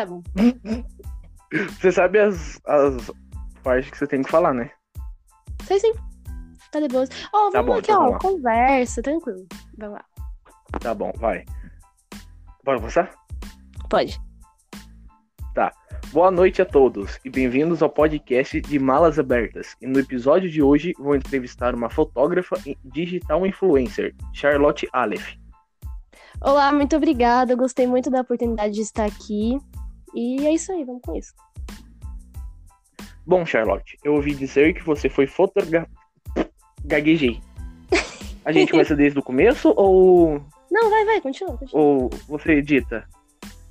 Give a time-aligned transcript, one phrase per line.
[0.00, 0.22] Tá bom.
[1.80, 3.10] Você sabe as, as
[3.62, 4.70] partes que você tem que falar, né?
[5.64, 5.92] Sei sim.
[6.70, 7.04] Tá de boa.
[7.32, 8.06] Ó, vamos Tá bom, aqui, então ó.
[8.06, 8.22] vamos.
[8.22, 9.46] Conversa, tranquilo.
[9.76, 10.04] Vai lá.
[10.80, 11.44] Tá bom, vai.
[12.64, 13.10] Bora começar?
[13.88, 14.20] Pode.
[16.12, 19.76] Boa noite a todos e bem-vindos ao podcast de Malas Abertas.
[19.80, 25.34] E no episódio de hoje vou entrevistar uma fotógrafa e digital influencer, Charlotte Aleph.
[26.40, 27.54] Olá, muito obrigada.
[27.54, 29.56] Gostei muito da oportunidade de estar aqui.
[30.14, 31.34] E é isso aí, vamos com isso.
[33.26, 35.86] Bom, Charlotte, eu ouvi dizer que você foi fotogra...
[36.84, 37.40] Gaguejei.
[38.44, 41.82] A gente começa desde o começo ou, Não, vai, vai, continua, continua.
[41.82, 43.06] ou você edita?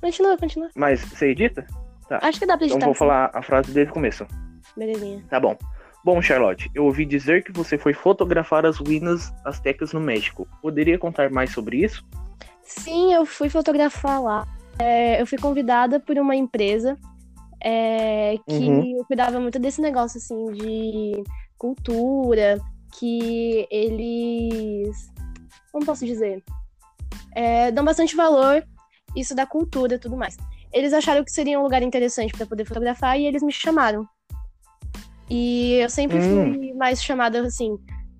[0.00, 0.70] Continua, continua.
[0.74, 1.66] Mas você edita?
[2.08, 2.86] Acho que dá pra Então editar.
[2.86, 2.98] vou sim.
[2.98, 4.26] falar a frase desde o começo.
[4.76, 5.24] Belezinha.
[5.28, 5.56] Tá bom.
[6.02, 10.48] Bom, Charlotte, eu ouvi dizer que você foi fotografar as ruínas astecas no México.
[10.62, 12.06] Poderia contar mais sobre isso?
[12.62, 14.46] Sim, eu fui fotografar lá.
[14.80, 16.96] É, eu fui convidada por uma empresa
[17.62, 19.04] é, que Uhum.
[19.06, 21.22] cuidava muito desse negócio assim de
[21.58, 22.58] cultura,
[22.98, 24.96] que eles,
[25.72, 26.42] como posso dizer,
[27.34, 28.64] É, dão bastante valor
[29.16, 30.36] isso da cultura e tudo mais.
[30.72, 34.04] Eles acharam que seria um lugar interessante para poder fotografar e eles me chamaram.
[35.28, 36.52] E eu sempre Hum.
[36.52, 37.76] fui mais chamada assim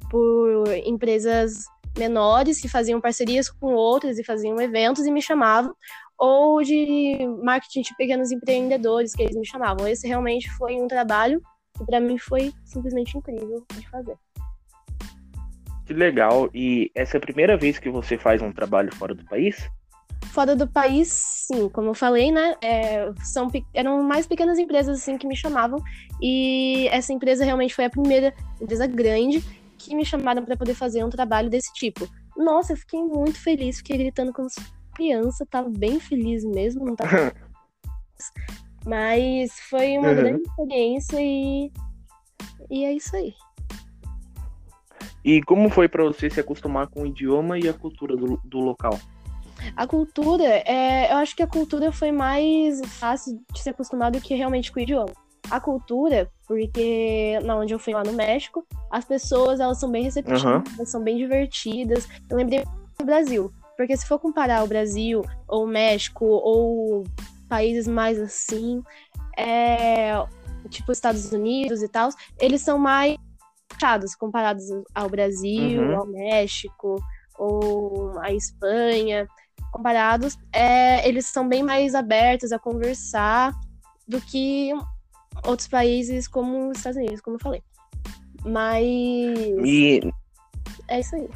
[0.09, 1.65] por empresas
[1.97, 5.75] menores que faziam parcerias com outras e faziam eventos e me chamavam,
[6.19, 9.89] ou de marketing de pequenos empreendedores que eles me chamavam.
[9.89, 11.41] Esse realmente foi um trabalho
[11.77, 14.17] que para mim foi simplesmente incrível de fazer.
[15.87, 16.49] Que legal.
[16.55, 19.69] E essa é a primeira vez que você faz um trabalho fora do país?
[20.27, 22.55] Fora do país, sim, como eu falei, né?
[22.63, 25.83] é, são, eram mais pequenas empresas assim que me chamavam
[26.23, 29.43] e essa empresa realmente foi a primeira empresa grande
[29.85, 32.09] que me chamaram para poder fazer um trabalho desse tipo.
[32.37, 34.49] Nossa, eu fiquei muito feliz, fiquei gritando como
[34.95, 37.11] criança, tava bem feliz mesmo, não tava.
[38.87, 40.15] Mas foi uma Uhum.
[40.17, 41.73] grande experiência e
[42.71, 43.35] e é isso aí.
[45.25, 48.59] E como foi pra você se acostumar com o idioma e a cultura do, do
[48.59, 48.99] local?
[49.77, 54.21] A cultura, é, eu acho que a cultura foi mais fácil de se acostumar do
[54.21, 55.13] que realmente com o idioma.
[55.49, 60.03] A cultura, porque na onde eu fui lá no México, as pessoas elas são bem
[60.03, 60.65] receptivas, Aham.
[60.87, 62.07] são bem divertidas.
[62.29, 62.65] Eu lembrei
[62.99, 67.05] do Brasil, porque se for comparar o Brasil ou o México ou
[67.49, 68.83] países mais assim,
[69.37, 70.13] é,
[70.69, 73.17] tipo Estados Unidos e tal, eles são mais
[73.73, 74.65] fechados comparados
[74.95, 75.97] ao Brasil, Uhum.
[75.97, 76.97] ao México
[77.39, 79.27] ou à Espanha
[79.73, 83.53] comparados, é, eles são bem mais abertos a conversar
[84.07, 84.73] do que
[85.47, 87.63] outros países como os Estados Unidos, como eu falei.
[88.45, 90.01] Mas E,
[90.89, 91.29] é isso aí.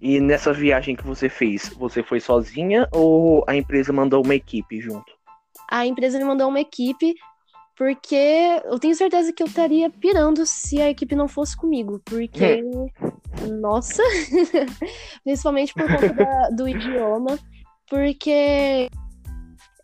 [0.00, 4.80] e nessa viagem que você fez, você foi sozinha ou a empresa mandou uma equipe
[4.80, 5.12] junto?
[5.70, 7.14] A empresa me mandou uma equipe
[7.76, 8.16] porque
[8.64, 12.62] eu tenho certeza que eu estaria pirando se a equipe não fosse comigo, porque
[13.60, 14.02] nossa,
[15.22, 17.38] principalmente por conta da- do idioma,
[17.88, 18.88] porque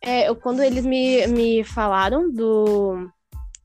[0.02, 3.08] é, eu- quando eles me, me falaram do,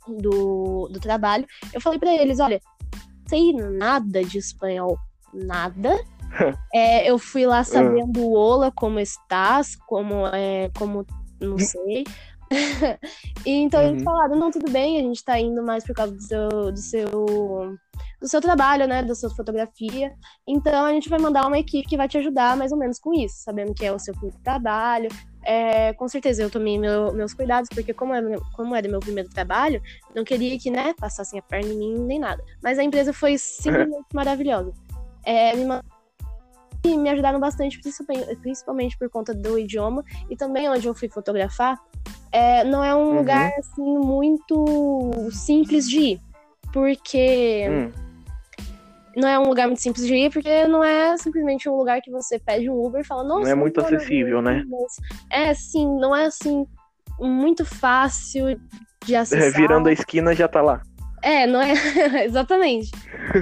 [0.08, 2.62] do, do trabalho, eu falei pra eles, olha,
[2.94, 4.98] não sei nada de espanhol,
[5.34, 5.98] nada.
[6.74, 11.06] É, eu fui lá sabendo Olá, como estás, como é, como
[11.40, 12.04] não sei.
[13.46, 14.04] e então eles Uhum.
[14.04, 17.12] falaram, não, tudo bem, a gente tá indo mais por causa do seu, do seu
[18.22, 20.12] do seu trabalho, né, da sua fotografia.
[20.48, 23.14] Então a gente vai mandar uma equipe que vai te ajudar mais ou menos com
[23.14, 25.10] isso, sabendo que é o seu primeiro trabalho.
[25.50, 29.00] É, com certeza eu tomei meu- meus cuidados, porque como era, meu- como era meu
[29.00, 29.82] primeiro trabalho,
[30.14, 32.44] não queria que, né, passassem a perna em mim nem nada.
[32.62, 34.74] Mas a empresa foi simplesmente maravilhosa.
[35.24, 35.80] É, me,
[36.84, 41.08] e me ajudaram bastante, principalmente, principalmente por conta do idioma e também onde eu fui
[41.08, 41.78] fotografar.
[42.30, 43.16] É, não é um Uhum.
[43.20, 46.22] lugar assim muito simples de ir,
[46.74, 47.92] porque Hum,
[49.18, 52.12] não é um lugar muito simples de ir, porque não é simplesmente um lugar que
[52.12, 54.64] você pede um Uber e fala, nossa, Não é muito acessível, né?
[55.32, 56.66] É, sim, não é assim
[57.20, 58.60] muito fácil
[59.06, 59.60] de é, acessar.
[59.60, 60.82] virando a esquina já tá lá.
[61.24, 61.74] É, não é.
[62.26, 62.92] Exatamente.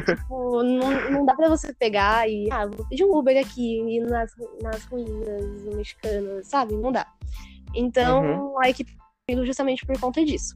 [0.05, 2.49] tipo, não, não dá pra você pegar e.
[2.49, 6.73] Ah, vou pedir um Uber aqui e ir nas, nas ruínas mexicanas, sabe?
[6.73, 7.05] Não dá.
[7.75, 8.23] Então,
[8.53, 8.61] Uhum.
[8.61, 8.95] a equipe
[9.27, 10.55] comigo justamente por conta disso.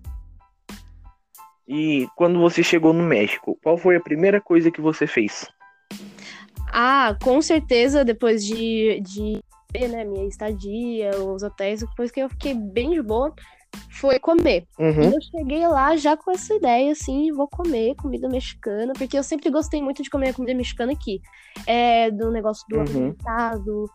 [1.69, 5.47] E quando você chegou no México, qual foi a primeira coisa que você fez?
[6.73, 9.39] Ah, com certeza, depois de, de
[9.71, 13.31] ver, né, minha estadia, os hotéis, depois que eu fiquei bem de boa,
[13.91, 14.65] foi comer.
[14.79, 15.13] E Uhum.
[15.13, 19.51] eu cheguei lá já com essa ideia, assim, vou comer comida mexicana, porque eu sempre
[19.51, 21.21] gostei muito de comer comida mexicana aqui.
[21.67, 22.81] É, do negócio do Uhum.
[22.83, 23.85] apimentado,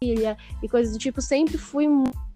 [0.00, 2.27] ilha e coisas do tipo, sempre fui muito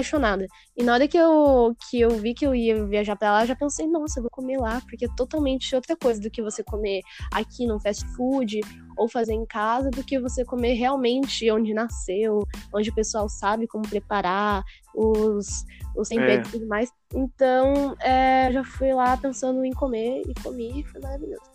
[0.00, 0.46] apaixonada.
[0.76, 3.48] E na hora que eu, que eu vi que eu ia viajar para lá, eu
[3.48, 6.64] já pensei, nossa, eu vou comer lá, porque é totalmente outra coisa do que você
[6.64, 7.02] comer
[7.32, 8.60] aqui no fast food
[8.96, 13.66] ou fazer em casa, do que você comer realmente onde nasceu, onde o pessoal sabe
[13.66, 14.62] como preparar,
[14.94, 15.64] os,
[15.96, 16.48] os temperos é.
[16.48, 16.90] e tudo mais.
[17.14, 21.50] Então, é, já fui lá pensando em comer e comi e foi maravilhoso.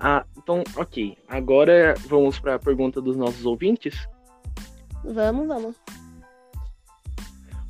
[0.00, 1.18] Ah, então, ok.
[1.26, 4.08] Agora vamos para a pergunta dos nossos ouvintes.
[5.04, 5.97] Vamos, vamos.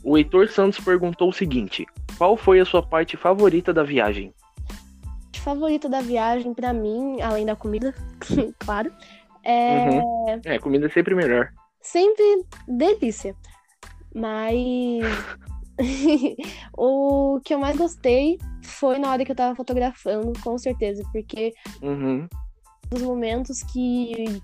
[0.08, 1.84] O Heitor Santos perguntou o seguinte:
[2.16, 4.32] Qual foi a sua parte favorita da viagem?
[5.36, 7.94] Favorita da viagem, para mim, além da comida,
[8.58, 8.90] claro,
[9.44, 9.90] é.
[9.90, 10.40] Uhum.
[10.46, 11.52] É, comida é sempre melhor.
[11.82, 13.36] Sempre delícia.
[14.14, 15.04] Mas.
[16.74, 21.52] o que eu mais gostei foi na hora que eu tava fotografando, com certeza, porque
[21.82, 22.26] uhum.
[22.88, 24.40] dos momentos que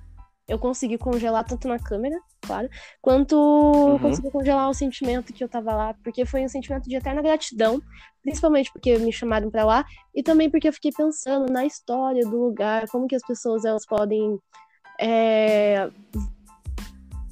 [0.47, 2.69] eu consegui congelar tanto na câmera, claro,
[3.01, 3.99] quanto uhum.
[3.99, 7.81] consegui congelar o sentimento que eu tava lá, porque foi um sentimento de eterna gratidão,
[8.23, 12.37] principalmente porque me chamaram para lá e também porque eu fiquei pensando na história do
[12.37, 14.39] lugar, como que as pessoas elas podem
[15.01, 15.91] é,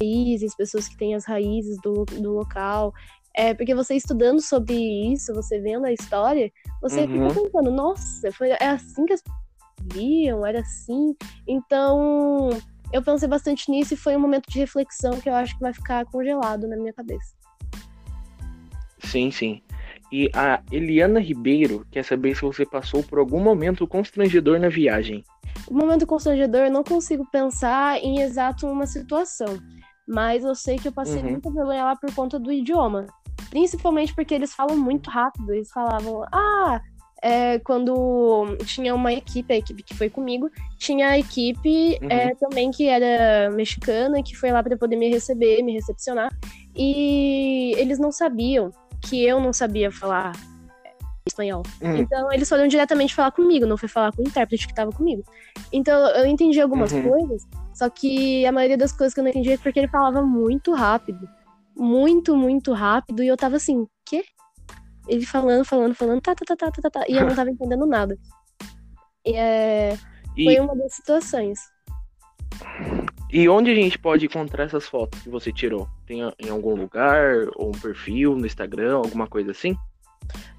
[0.01, 2.93] raízes, pessoas que têm as raízes do, do local.
[3.35, 4.75] É, porque você estudando sobre
[5.11, 6.51] isso, você vendo a história,
[6.81, 7.29] você uhum.
[7.29, 9.43] fica pensando, nossa, foi, é assim que as pessoas
[9.91, 11.15] viam, era assim.
[11.47, 12.49] Então,
[12.93, 15.73] eu pensei bastante nisso e foi um momento de reflexão que eu acho que vai
[15.73, 17.35] ficar congelado na minha cabeça.
[18.99, 19.61] Sim, sim.
[20.11, 25.25] E a Eliana Ribeiro quer saber se você passou por algum momento constrangedor na viagem.
[25.67, 29.59] O momento constrangedor, eu não consigo pensar em exato uma situação.
[30.07, 31.31] Mas eu sei que eu passei uhum.
[31.31, 33.07] muita vergonha lá por conta do idioma.
[33.49, 35.51] Principalmente porque eles falam muito rápido.
[35.51, 36.79] Eles falavam, ah,
[37.23, 42.09] é, quando tinha uma equipe, a equipe que foi comigo, tinha a equipe uhum.
[42.09, 46.29] é, também que era mexicana, que foi lá para poder me receber, me recepcionar.
[46.75, 48.71] E eles não sabiam
[49.01, 50.33] que eu não sabia falar
[51.25, 51.63] espanhol.
[51.81, 51.95] Uhum.
[51.95, 55.23] Então eles foram diretamente falar comigo, não foi falar com o intérprete que estava comigo.
[55.71, 57.09] Então eu entendi algumas uhum.
[57.09, 60.21] coisas, só que a maioria das coisas que eu não entendi é porque ele falava
[60.21, 61.25] muito rápido.
[61.73, 63.23] Muito, muito rápido.
[63.23, 64.25] E eu tava assim, quê?
[65.07, 67.85] Ele falando, falando, falando, tá, tá, tá, tá, tá, tá, e eu não tava entendendo
[67.85, 68.17] nada.
[69.25, 69.97] E, é,
[70.35, 70.45] e...
[70.45, 71.59] Foi uma das situações.
[73.31, 75.87] E onde a gente pode encontrar essas fotos que você tirou?
[76.05, 79.75] Tem em algum lugar, ou um perfil no Instagram, alguma coisa assim?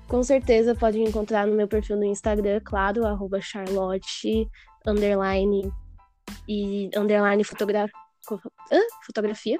[0.08, 4.48] Com certeza pode encontrar no meu perfil no Instagram, claro, arroba Charlotte,
[4.86, 5.72] underline
[6.48, 7.88] e underline fotogra...
[9.06, 9.58] fotografia.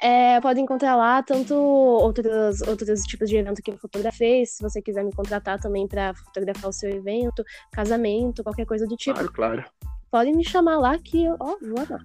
[0.00, 4.80] É, pode encontrar lá tanto outros, outros tipos de evento que eu fotografei, se você
[4.80, 7.42] quiser me contratar também para fotografar o seu evento,
[7.72, 9.14] casamento, qualquer coisa do tipo.
[9.14, 9.64] Claro, claro.
[10.10, 12.00] Pode me chamar lá que eu, ó, vou amar.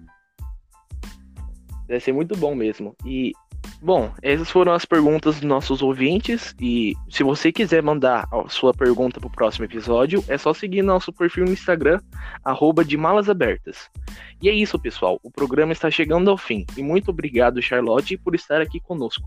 [1.86, 2.96] Deve ser muito bom mesmo.
[3.04, 3.32] E
[3.84, 6.54] Bom, essas foram as perguntas dos nossos ouvintes.
[6.58, 10.80] E se você quiser mandar a sua pergunta para o próximo episódio, é só seguir
[10.80, 12.00] nosso perfil no Instagram,
[12.42, 13.90] arroba de malas abertas.
[14.40, 15.20] E é isso, pessoal.
[15.22, 16.64] O programa está chegando ao fim.
[16.78, 19.26] E muito obrigado, Charlotte, por estar aqui conosco.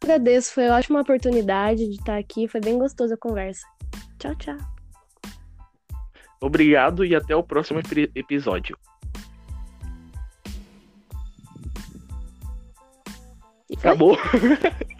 [0.00, 2.46] Agradeço, foi uma ótima oportunidade de estar aqui.
[2.46, 3.66] Foi bem gostosa a conversa.
[4.20, 4.56] Tchau, tchau.
[6.40, 7.80] Obrigado e até o próximo
[8.14, 8.78] episódio.
[13.74, 14.16] Acabou.